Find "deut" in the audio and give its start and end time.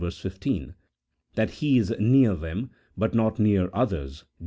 4.39-4.39